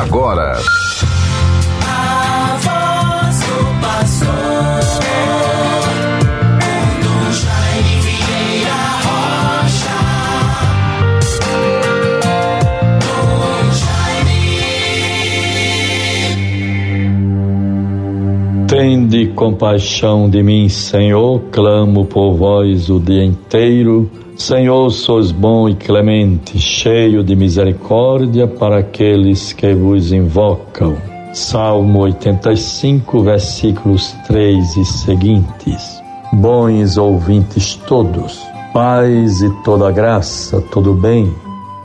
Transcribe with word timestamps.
agora. 0.00 0.58
Tende 18.76 19.28
compaixão 19.28 20.28
de 20.28 20.42
mim, 20.42 20.68
Senhor, 20.68 21.40
clamo 21.52 22.04
por 22.06 22.34
vós 22.34 22.90
o 22.90 22.98
dia 22.98 23.24
inteiro. 23.24 24.10
Senhor, 24.34 24.90
sois 24.90 25.30
bom 25.30 25.68
e 25.68 25.76
clemente, 25.76 26.58
cheio 26.58 27.22
de 27.22 27.36
misericórdia 27.36 28.48
para 28.48 28.80
aqueles 28.80 29.52
que 29.52 29.72
vos 29.74 30.10
invocam. 30.10 30.96
Salmo 31.32 32.00
85, 32.00 33.22
versículos 33.22 34.10
3 34.26 34.76
e 34.76 34.84
seguintes. 34.84 36.02
Bons 36.32 36.96
ouvintes 36.96 37.76
todos, 37.86 38.42
paz 38.72 39.40
e 39.40 39.50
toda 39.62 39.92
graça, 39.92 40.60
todo 40.72 40.94
bem 40.94 41.32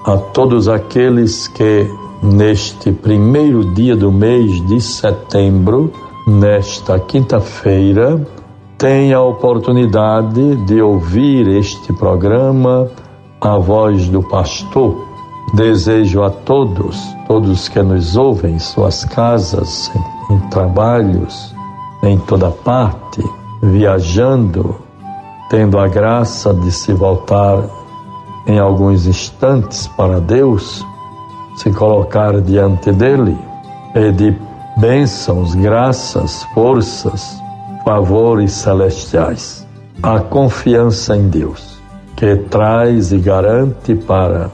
a 0.05 0.17
todos 0.17 0.67
aqueles 0.67 1.47
que 1.49 1.87
neste 2.23 2.91
primeiro 2.91 3.75
dia 3.75 3.95
do 3.95 4.11
mês 4.11 4.65
de 4.65 4.81
setembro, 4.81 5.93
nesta 6.29 6.99
quinta-feira, 6.99 8.21
tem 8.77 9.13
a 9.13 9.21
oportunidade 9.21 10.55
de 10.65 10.81
ouvir 10.81 11.47
este 11.47 11.91
programa, 11.93 12.87
A 13.41 13.57
Voz 13.57 14.07
do 14.07 14.21
Pastor. 14.21 15.09
Desejo 15.55 16.23
a 16.23 16.29
todos, 16.29 16.95
todos 17.27 17.67
que 17.67 17.81
nos 17.81 18.15
ouvem 18.15 18.53
em 18.53 18.59
suas 18.59 19.03
casas, 19.05 19.91
em, 20.29 20.35
em 20.35 20.39
trabalhos, 20.49 21.55
em 22.03 22.19
toda 22.19 22.51
parte, 22.51 23.23
viajando, 23.63 24.75
tendo 25.49 25.79
a 25.79 25.87
graça 25.87 26.53
de 26.53 26.71
se 26.71 26.93
voltar 26.93 27.63
em 28.45 28.59
alguns 28.59 29.07
instantes 29.07 29.87
para 29.87 30.21
Deus, 30.21 30.85
se 31.55 31.71
colocar 31.71 32.39
diante 32.39 32.91
dele, 32.91 33.35
pedir 33.93 34.48
bênçãos, 34.79 35.55
graças, 35.55 36.43
forças, 36.53 37.37
favores 37.83 38.53
celestiais. 38.53 39.67
A 40.01 40.19
confiança 40.19 41.17
em 41.17 41.27
Deus, 41.27 41.77
que 42.15 42.37
traz 42.37 43.11
e 43.11 43.17
garante 43.17 43.93
para 43.93 44.49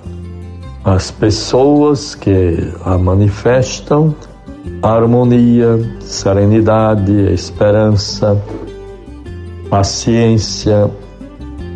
as 0.84 1.12
pessoas 1.12 2.16
que 2.16 2.74
a 2.84 2.98
manifestam 2.98 4.16
harmonia, 4.82 5.80
serenidade, 6.00 7.32
esperança, 7.32 8.42
paciência, 9.70 10.90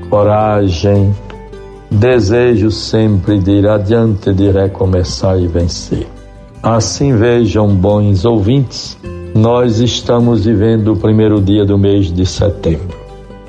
coragem, 0.09 1.15
desejo 1.91 2.71
sempre 2.71 3.37
de 3.37 3.51
ir 3.51 3.67
adiante, 3.67 4.33
de 4.33 4.49
recomeçar 4.49 5.39
e 5.39 5.47
vencer. 5.47 6.18
Assim 6.61 7.15
vejam, 7.15 7.73
bons 7.73 8.25
ouvintes, 8.25 8.97
nós 9.33 9.79
estamos 9.79 10.43
vivendo 10.43 10.91
o 10.91 10.97
primeiro 10.97 11.39
dia 11.39 11.65
do 11.65 11.77
mês 11.77 12.11
de 12.11 12.25
setembro. 12.25 12.99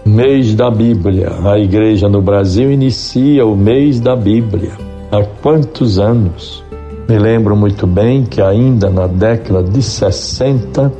Mês 0.06 0.54
da 0.54 0.70
Bíblia. 0.70 1.32
A 1.44 1.58
igreja 1.58 2.08
no 2.08 2.22
Brasil 2.22 2.70
inicia 2.70 3.44
o 3.44 3.56
mês 3.56 3.98
da 3.98 4.14
Bíblia. 4.14 4.70
Há 5.10 5.24
quantos 5.42 5.98
anos? 5.98 6.62
Me 7.08 7.18
lembro 7.18 7.56
muito 7.56 7.84
bem 7.84 8.24
que 8.24 8.40
ainda 8.40 8.88
na 8.88 9.08
década 9.08 9.64
de 9.64 9.82
60, 9.82 10.92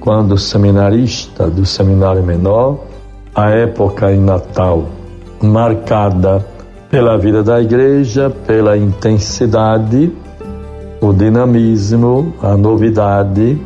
quando 0.00 0.38
seminarista 0.38 1.50
do 1.50 1.66
seminário 1.66 2.22
menor, 2.22 2.78
a 3.34 3.50
época 3.50 4.10
em 4.10 4.20
Natal, 4.20 4.86
marcada 5.42 6.42
pela 6.90 7.18
vida 7.18 7.42
da 7.42 7.60
igreja, 7.60 8.30
pela 8.46 8.78
intensidade, 8.78 10.10
o 11.04 11.12
dinamismo, 11.12 12.32
a 12.42 12.56
novidade, 12.56 13.60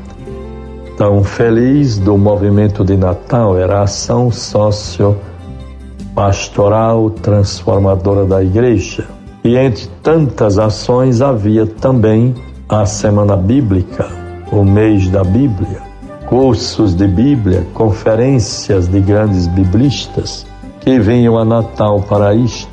tão 0.97 1.22
feliz 1.22 1.97
do 1.97 2.19
movimento 2.19 2.84
de 2.84 2.97
Natal 2.97 3.56
era 3.56 3.78
a 3.78 3.82
ação 3.82 4.32
socio-pastoral 4.32 7.10
transformadora 7.10 8.25
da 8.25 8.43
igreja. 8.43 9.06
E 9.44 9.56
entre 9.56 9.87
tantas 10.03 10.59
ações 10.59 11.22
havia 11.22 11.65
também 11.65 12.34
a 12.69 12.84
Semana 12.84 13.37
Bíblica, 13.37 14.09
o 14.50 14.65
mês 14.65 15.09
da 15.09 15.22
Bíblia, 15.22 15.81
cursos 16.26 16.93
de 16.93 17.06
Bíblia, 17.06 17.65
conferências 17.72 18.88
de 18.88 18.99
grandes 18.99 19.47
biblistas 19.47 20.44
que 20.81 20.99
vinham 20.99 21.38
a 21.38 21.44
Natal 21.44 22.00
para 22.00 22.34
isto. 22.34 22.68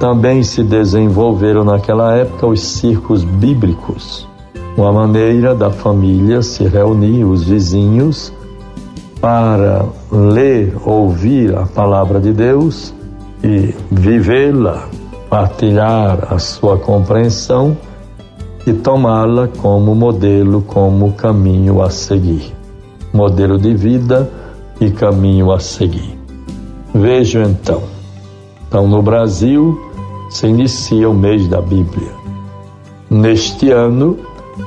Também 0.00 0.42
se 0.42 0.64
desenvolveram 0.64 1.62
naquela 1.62 2.16
época 2.16 2.48
os 2.48 2.60
circos 2.60 3.22
bíblicos 3.22 4.28
uma 4.76 4.92
maneira 4.92 5.54
da 5.54 5.70
família 5.70 6.42
se 6.42 6.64
reunir, 6.64 7.24
os 7.24 7.44
vizinhos, 7.44 8.32
para 9.20 9.84
ler, 10.10 10.74
ouvir 10.86 11.54
a 11.54 11.66
palavra 11.66 12.18
de 12.18 12.32
Deus 12.32 12.94
e 13.44 13.74
vivê-la, 13.90 14.88
partilhar 15.28 16.32
a 16.32 16.38
sua 16.38 16.78
compreensão 16.78 17.76
e 18.66 18.72
tomá-la 18.72 19.48
como 19.48 19.94
modelo, 19.94 20.62
como 20.62 21.12
caminho 21.12 21.82
a 21.82 21.90
seguir. 21.90 22.54
Modelo 23.12 23.58
de 23.58 23.74
vida 23.74 24.30
e 24.80 24.90
caminho 24.90 25.52
a 25.52 25.60
seguir. 25.60 26.18
Vejo 26.94 27.42
então. 27.42 27.82
Então, 28.66 28.86
no 28.86 29.02
Brasil, 29.02 29.89
se 30.30 30.46
inicia 30.46 31.10
o 31.10 31.14
mês 31.14 31.48
da 31.48 31.60
Bíblia. 31.60 32.12
Neste 33.10 33.70
ano, 33.72 34.16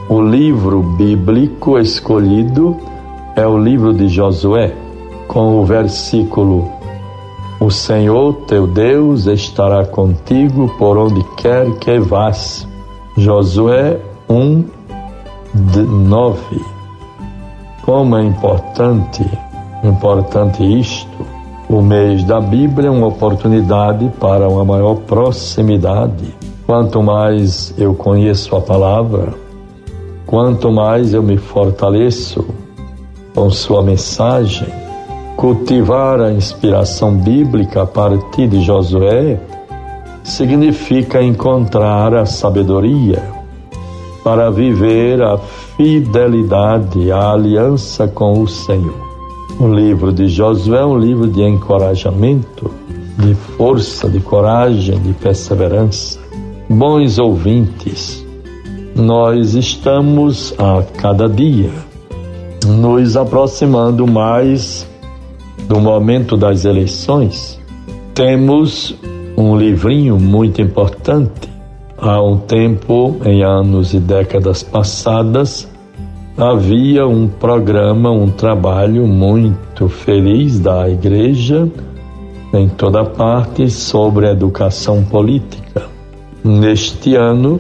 o 0.10 0.22
livro 0.22 0.84
bíblico 0.84 1.80
escolhido 1.80 2.78
é 3.36 3.48
o 3.48 3.58
livro 3.58 3.94
de 3.94 4.10
Josué, 4.10 4.76
com 5.28 5.62
o 5.62 5.66
versículo: 5.66 6.70
O 7.60 7.72
Senhor 7.72 8.34
teu 8.48 8.68
Deus 8.68 9.26
estará 9.26 9.86
contigo 9.86 10.68
por 10.78 10.98
onde 10.98 11.24
quer 11.38 11.72
que 11.80 11.98
vás. 12.00 12.68
Josué 13.18 14.00
1, 14.30 14.64
9. 16.08 16.62
Como 17.84 18.18
é 18.18 18.24
importante, 18.24 19.26
importante 19.84 20.64
isto. 20.80 21.13
O 21.74 21.82
mês 21.82 22.24
da 22.24 22.40
Bíblia 22.40 22.90
é 22.90 22.92
uma 22.92 23.08
oportunidade 23.08 24.08
para 24.20 24.48
uma 24.48 24.64
maior 24.64 24.94
proximidade. 25.08 26.36
Quanto 26.68 27.02
mais 27.02 27.74
eu 27.80 27.96
conheço 27.96 28.56
a 28.56 28.62
palavra, 28.62 29.34
Quanto 30.34 30.72
mais 30.72 31.14
eu 31.14 31.22
me 31.22 31.38
fortaleço 31.38 32.46
com 33.36 33.50
Sua 33.50 33.82
mensagem, 33.82 34.68
cultivar 35.36 36.22
a 36.22 36.32
inspiração 36.32 37.16
bíblica 37.16 37.82
a 37.82 37.86
partir 37.88 38.48
de 38.48 38.62
Josué 38.62 39.40
significa 40.24 41.22
encontrar 41.22 42.16
a 42.16 42.26
sabedoria 42.26 43.22
para 44.24 44.50
viver 44.50 45.22
a 45.22 45.38
fidelidade, 45.38 47.12
a 47.12 47.32
aliança 47.32 48.08
com 48.08 48.42
o 48.42 48.48
Senhor. 48.48 49.03
O 49.60 49.68
livro 49.68 50.12
de 50.12 50.28
Josué 50.28 50.80
é 50.82 50.86
um 50.86 50.98
livro 50.98 51.28
de 51.28 51.42
encorajamento, 51.42 52.72
de 53.18 53.36
força, 53.36 54.10
de 54.10 54.20
coragem, 54.20 55.00
de 55.00 55.14
perseverança. 55.14 56.20
Bons 56.70 57.20
ouvintes, 57.20 58.26
nós 58.96 59.54
estamos 59.54 60.54
a 60.58 60.84
cada 60.98 61.30
dia 61.30 61.72
nos 62.66 63.16
aproximando 63.16 64.08
mais 64.08 64.88
do 65.68 65.80
momento 65.80 66.36
das 66.36 66.66
eleições. 66.66 67.60
Temos 68.14 68.96
um 69.38 69.56
livrinho 69.56 70.20
muito 70.20 70.62
importante. 70.62 71.50
Há 71.98 72.22
um 72.22 72.38
tempo, 72.38 73.18
em 73.24 73.44
anos 73.44 73.94
e 73.94 74.00
décadas 74.00 74.62
passadas, 74.62 75.68
havia 76.38 77.08
um 77.08 77.28
programa, 77.28 78.12
um 78.12 78.30
trabalho 78.30 79.08
muito 79.08 79.88
feliz 79.88 80.60
da 80.60 80.90
igreja 80.90 81.70
em 82.54 82.70
toda 82.70 83.04
parte 83.04 83.70
sobre 83.70 84.30
educação 84.30 85.04
política. 85.04 85.84
Neste 86.44 87.16
ano, 87.16 87.60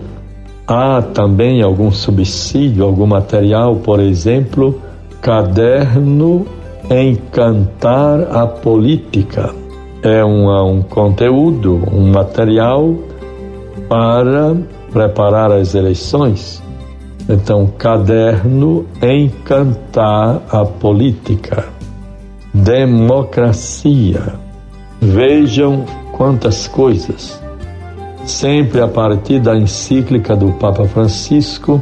Há 0.65 1.01
também 1.01 1.61
algum 1.61 1.91
subsídio, 1.91 2.85
algum 2.85 3.05
material, 3.05 3.75
por 3.75 3.99
exemplo, 3.99 4.79
Caderno 5.21 6.45
Encantar 6.89 8.21
a 8.33 8.47
Política. 8.47 9.53
É 10.01 10.23
um, 10.23 10.49
um 10.77 10.81
conteúdo, 10.81 11.81
um 11.91 12.11
material 12.11 12.95
para 13.89 14.55
preparar 14.91 15.51
as 15.51 15.75
eleições. 15.75 16.62
Então, 17.29 17.67
caderno 17.77 18.85
Encantar 19.01 20.41
a 20.49 20.65
Política. 20.65 21.65
Democracia. 22.53 24.35
Vejam 25.01 25.85
quantas 26.11 26.67
coisas. 26.67 27.41
Sempre 28.25 28.81
a 28.81 28.87
partir 28.87 29.39
da 29.39 29.55
encíclica 29.55 30.35
do 30.35 30.51
Papa 30.53 30.85
Francisco, 30.85 31.81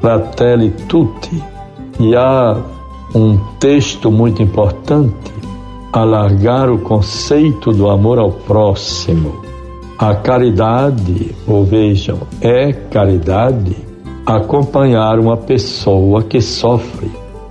Fratelli 0.00 0.70
Tutti. 0.88 1.42
E 2.00 2.16
há 2.16 2.56
um 3.14 3.38
texto 3.60 4.10
muito 4.10 4.42
importante, 4.42 5.32
alargar 5.92 6.70
o 6.70 6.78
conceito 6.78 7.72
do 7.72 7.88
amor 7.88 8.18
ao 8.18 8.32
próximo. 8.32 9.44
A 9.96 10.14
caridade, 10.14 11.34
ou 11.46 11.64
vejam, 11.64 12.18
é 12.40 12.72
caridade 12.72 13.85
acompanhar 14.26 15.20
uma 15.20 15.36
pessoa 15.36 16.20
que 16.24 16.40
sofre, 16.40 17.08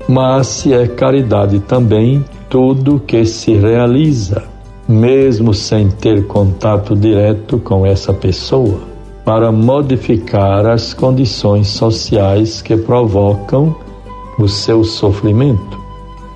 mas 0.10 0.48
se 0.48 0.74
é 0.74 0.86
caridade 0.86 1.62
também 1.62 2.24
tudo 2.50 3.00
que 3.00 3.24
se 3.26 3.54
realiza, 3.54 4.44
mesmo 4.86 5.54
sem 5.54 5.90
ter 5.90 6.28
contato 6.28 6.94
direto 6.94 7.58
com 7.60 7.86
essa 7.86 8.14
pessoa, 8.14 8.80
para 9.24 9.54
modificar 9.54 10.68
as 10.68 10.94
condições 10.94 11.70
sociais 11.70 12.62
que 12.62 12.76
provocam 12.76 13.74
o 14.38 14.48
seu 14.48 14.84
sofrimento. 14.84 15.80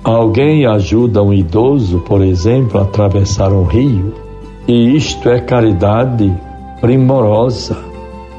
Alguém 0.02 0.64
ajuda 0.64 1.22
um 1.22 1.34
idoso, 1.34 1.98
por 2.00 2.22
exemplo, 2.22 2.80
a 2.80 2.84
atravessar 2.84 3.52
um 3.52 3.64
rio, 3.64 4.14
e 4.66 4.96
isto 4.96 5.28
é 5.28 5.38
caridade 5.38 6.34
primorosa 6.80 7.89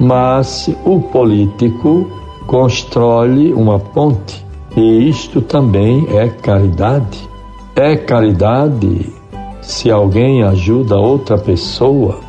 mas 0.01 0.67
o 0.83 0.99
político 0.99 2.09
constrói 2.47 3.53
uma 3.53 3.77
ponte 3.77 4.43
e 4.75 5.07
isto 5.07 5.41
também 5.41 6.07
é 6.17 6.27
caridade. 6.27 7.29
É 7.75 7.95
caridade 7.95 9.13
se 9.61 9.91
alguém 9.91 10.43
ajuda 10.43 10.97
outra 10.97 11.37
pessoa 11.37 12.19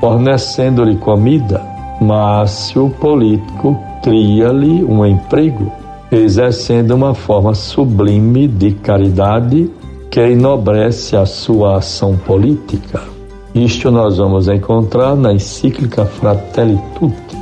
fornecendo-lhe 0.00 0.96
comida, 0.96 1.62
mas 1.98 2.50
se 2.50 2.78
o 2.78 2.90
político 2.90 3.74
cria-lhe 4.02 4.84
um 4.84 5.06
emprego, 5.06 5.72
exercendo 6.12 6.90
uma 6.90 7.14
forma 7.14 7.54
sublime 7.54 8.46
de 8.46 8.72
caridade 8.72 9.70
que 10.10 10.20
enobrece 10.20 11.16
a 11.16 11.24
sua 11.24 11.78
ação 11.78 12.18
política. 12.18 13.13
Isto 13.54 13.88
nós 13.88 14.18
vamos 14.18 14.48
encontrar 14.48 15.14
na 15.14 15.32
encíclica 15.32 16.04
Fratelli 16.04 16.76
Tutti, 16.98 17.36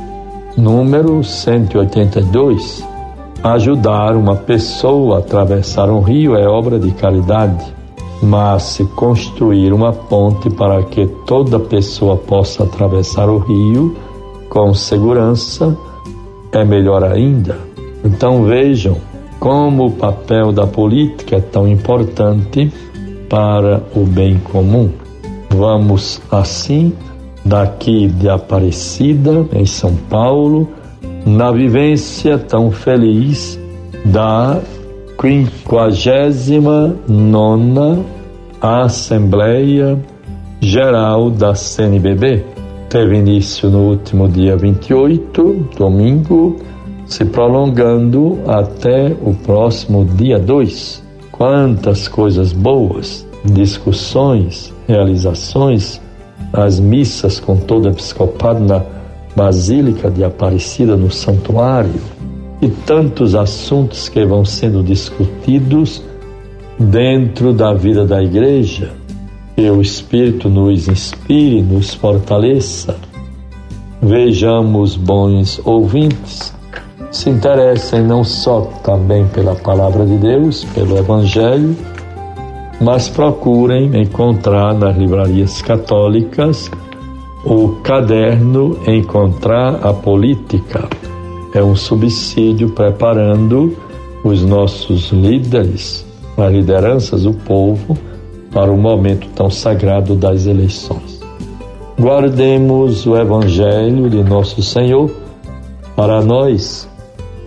número 0.55 1.23
182. 1.23 2.87
Ajudar 3.43 4.15
uma 4.15 4.35
pessoa 4.35 5.15
a 5.15 5.19
atravessar 5.19 5.89
um 5.89 6.01
rio 6.01 6.35
é 6.35 6.47
obra 6.47 6.77
de 6.77 6.91
caridade, 6.91 7.65
mas 8.21 8.61
se 8.61 8.85
construir 8.85 9.73
uma 9.73 9.91
ponte 9.91 10.51
para 10.51 10.83
que 10.83 11.07
toda 11.25 11.59
pessoa 11.59 12.15
possa 12.15 12.63
atravessar 12.63 13.27
o 13.27 13.39
rio 13.39 13.97
com 14.49 14.71
segurança 14.71 15.75
é 16.51 16.63
melhor 16.63 17.03
ainda. 17.03 17.57
Então 18.05 18.43
vejam 18.43 18.97
como 19.39 19.87
o 19.87 19.91
papel 19.91 20.51
da 20.51 20.67
política 20.67 21.37
é 21.37 21.41
tão 21.41 21.67
importante 21.67 22.71
para 23.27 23.81
o 23.95 24.05
bem 24.05 24.37
comum. 24.37 25.02
Vamos 25.55 26.21
assim 26.31 26.93
daqui 27.45 28.07
de 28.07 28.27
Aparecida, 28.27 29.45
em 29.53 29.65
São 29.65 29.95
Paulo, 30.09 30.67
na 31.25 31.51
vivência 31.51 32.37
tão 32.37 32.71
feliz 32.71 33.59
da 34.05 34.59
59 35.21 38.03
Assembleia 38.61 39.99
Geral 40.59 41.29
da 41.29 41.53
CNBB. 41.53 42.43
Teve 42.89 43.17
início 43.17 43.69
no 43.69 43.89
último 43.89 44.29
dia 44.29 44.55
28, 44.55 45.67
domingo, 45.77 46.57
se 47.05 47.25
prolongando 47.25 48.39
até 48.47 49.13
o 49.21 49.33
próximo 49.33 50.05
dia 50.05 50.39
2. 50.39 51.03
Quantas 51.31 52.07
coisas 52.07 52.53
boas, 52.53 53.27
discussões, 53.43 54.73
realizações, 54.93 55.99
as 56.51 56.79
missas 56.79 57.39
com 57.39 57.57
todo 57.57 57.85
o 57.85 57.89
episcopado 57.89 58.63
na 58.63 58.83
Basílica 59.35 60.11
de 60.11 60.23
Aparecida, 60.23 60.95
no 60.95 61.11
santuário, 61.11 61.99
e 62.61 62.69
tantos 62.69 63.33
assuntos 63.33 64.07
que 64.07 64.23
vão 64.23 64.45
sendo 64.45 64.83
discutidos 64.83 66.03
dentro 66.79 67.51
da 67.51 67.73
vida 67.73 68.05
da 68.05 68.21
igreja. 68.21 68.91
Que 69.55 69.69
o 69.69 69.81
Espírito 69.81 70.49
nos 70.49 70.87
inspire, 70.87 71.61
nos 71.61 71.93
fortaleça. 71.93 72.95
Vejamos, 74.01 74.95
bons 74.95 75.59
ouvintes, 75.63 76.53
se 77.11 77.29
interessem 77.29 78.01
não 78.01 78.23
só 78.23 78.61
também 78.83 79.27
pela 79.27 79.55
palavra 79.55 80.05
de 80.05 80.17
Deus, 80.17 80.65
pelo 80.73 80.97
Evangelho, 80.97 81.75
mas 82.83 83.07
procurem 83.07 84.01
encontrar 84.01 84.73
nas 84.73 84.97
livrarias 84.97 85.61
católicas 85.61 86.69
o 87.45 87.69
caderno 87.81 88.77
Encontrar 88.85 89.79
a 89.85 89.93
Política. 89.93 90.89
É 91.53 91.63
um 91.63 91.77
subsídio 91.77 92.69
preparando 92.71 93.77
os 94.21 94.43
nossos 94.43 95.11
líderes, 95.11 96.05
as 96.37 96.51
lideranças, 96.51 97.25
o 97.25 97.33
povo, 97.33 97.97
para 98.51 98.71
o 98.71 98.77
momento 98.77 99.29
tão 99.33 99.49
sagrado 99.49 100.13
das 100.13 100.45
eleições. 100.45 101.21
Guardemos 101.97 103.05
o 103.05 103.15
Evangelho 103.15 104.09
de 104.09 104.21
Nosso 104.23 104.61
Senhor 104.61 105.09
para 105.95 106.21
nós 106.21 106.89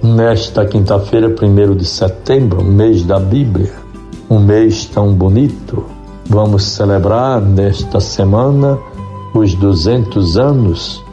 nesta 0.02 0.64
quinta-feira, 0.64 1.28
1 1.28 1.76
de 1.76 1.84
setembro, 1.84 2.64
mês 2.64 3.02
da 3.02 3.18
Bíblia 3.18 3.85
um 4.28 4.38
mês 4.38 4.86
tão 4.86 5.12
bonito. 5.12 5.84
Vamos 6.28 6.64
celebrar 6.64 7.40
nesta 7.40 8.00
semana 8.00 8.78
os 9.32 9.54
200 9.54 10.36
anos 10.36 11.04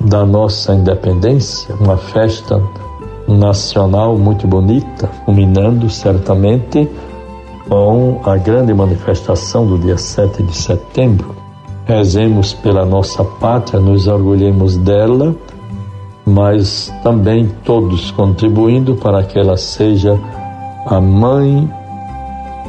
da 0.00 0.24
nossa 0.24 0.72
independência, 0.72 1.74
uma 1.80 1.96
festa 1.96 2.62
nacional 3.28 4.16
muito 4.16 4.46
bonita, 4.46 5.08
culminando 5.24 5.90
certamente 5.90 6.88
com 7.68 8.20
a 8.24 8.36
grande 8.36 8.72
manifestação 8.72 9.66
do 9.66 9.78
dia 9.78 9.98
7 9.98 10.42
de 10.42 10.56
setembro. 10.56 11.34
Rezemos 11.84 12.54
pela 12.54 12.84
nossa 12.84 13.24
pátria, 13.24 13.80
nos 13.80 14.06
orgulhemos 14.06 14.76
dela, 14.76 15.34
mas 16.24 16.92
também 17.02 17.48
todos 17.64 18.10
contribuindo 18.10 18.96
para 18.96 19.22
que 19.22 19.38
ela 19.38 19.56
seja 19.56 20.18
a 20.86 21.00
mãe 21.00 21.68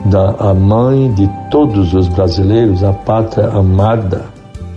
da 0.10 0.36
a 0.40 0.54
mãe 0.54 1.12
de 1.14 1.30
todos 1.50 1.94
os 1.94 2.08
brasileiros, 2.08 2.84
a 2.84 2.94
pátria 2.94 3.48
amada 3.48 4.26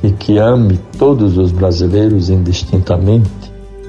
e 0.02 0.10
que 0.10 0.38
ame 0.38 0.78
todos 0.99 1.37
os 1.37 1.52
brasileiros 1.52 2.30
indistintamente, 2.30 3.30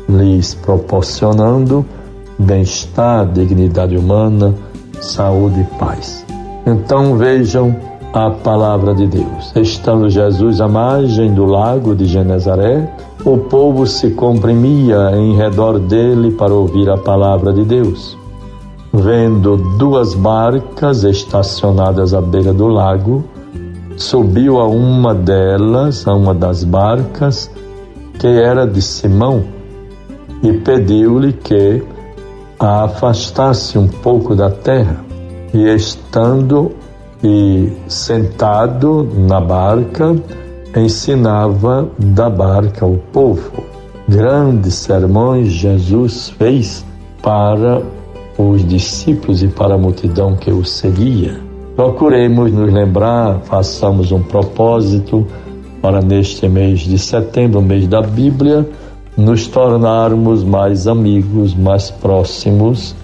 lhes 0.10 0.54
proporcionando 0.54 1.86
bem-estar, 2.38 3.26
dignidade 3.28 3.98
humana, 3.98 4.54
saúde 5.00 5.62
e 5.62 5.80
paz. 5.80 6.26
Então 6.66 7.16
vejam 7.18 7.76
a 8.14 8.30
palavra 8.30 8.94
de 8.94 9.08
Deus. 9.08 9.54
Estando 9.56 10.10
Jesus 10.10 10.60
à 10.60 10.68
margem 10.68 11.34
do 11.34 11.46
lago 11.46 11.96
de 11.96 12.06
Genezaré, 12.06 12.94
o 13.24 13.38
povo 13.38 13.88
se 13.88 14.12
comprimia 14.12 15.12
em 15.16 15.36
redor 15.36 15.80
dele 15.80 16.32
para 16.32 16.54
ouvir 16.54 16.90
a 16.90 16.98
palavra 16.98 17.54
de 17.54 17.64
Deus. 17.64 18.21
Vendo 18.94 19.56
duas 19.78 20.14
barcas 20.14 21.06
estacionadas 21.06 22.14
à 22.14 22.20
beira 22.20 22.54
do 22.54 22.68
lago, 22.68 23.24
subiu 23.96 24.60
a 24.60 24.68
uma 24.68 25.16
delas, 25.16 26.06
a 26.06 26.14
uma 26.14 26.34
das 26.34 26.66
barcas, 26.66 27.50
que 28.20 28.28
era 28.28 28.68
de 28.68 28.82
Simão, 28.82 29.46
e 30.44 30.52
pediu-lhe 30.52 31.32
que 31.32 31.82
a 32.60 32.84
afastasse 32.84 33.78
um 33.78 33.88
pouco 33.88 34.36
da 34.36 34.50
terra. 34.50 34.98
E 35.54 35.74
estando 35.74 36.74
e 37.24 37.72
sentado 37.88 39.10
na 39.16 39.40
barca, 39.40 40.16
ensinava 40.76 41.88
da 41.98 42.30
barca 42.30 42.86
o 42.86 42.98
povo. 43.14 43.64
Grandes 44.08 44.76
sermões 44.76 45.48
Jesus 45.48 46.30
fez 46.38 46.84
para 47.22 47.82
os 48.50 48.68
discípulos 48.68 49.44
e 49.44 49.48
para 49.48 49.76
a 49.76 49.78
multidão 49.78 50.36
que 50.36 50.52
o 50.52 50.64
seguia. 50.64 51.40
Procuremos 51.76 52.52
nos 52.52 52.72
lembrar, 52.72 53.40
façamos 53.44 54.12
um 54.12 54.22
propósito 54.22 55.26
para 55.82 56.02
neste 56.02 56.48
mês 56.48 56.82
de 56.82 57.00
setembro, 57.00 57.62
mês 57.62 57.88
da 57.88 58.02
Bíblia, 58.02 58.68
nos 59.18 59.48
tornarmos 59.48 60.44
mais 60.44 60.88
amigos, 60.88 61.56
mais 61.56 61.90
próximos, 61.90 62.96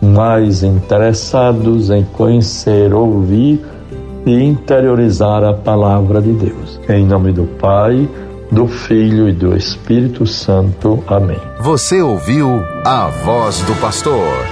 mais 0.00 0.62
interessados 0.62 1.90
em 1.90 2.04
conhecer, 2.04 2.92
ouvir 2.92 3.60
e 4.26 4.42
interiorizar 4.42 5.44
a 5.44 5.52
palavra 5.52 6.20
de 6.20 6.32
Deus. 6.32 6.80
Em 6.88 7.04
nome 7.04 7.32
do 7.32 7.44
Pai, 7.44 8.08
do 8.50 8.66
Filho 8.66 9.28
e 9.28 9.32
do 9.32 9.56
Espírito 9.56 10.26
Santo. 10.26 11.02
Amém. 11.06 11.38
Você 11.60 12.02
ouviu 12.02 12.62
a 12.84 13.08
voz 13.24 13.60
do 13.62 13.74
pastor 13.76 14.51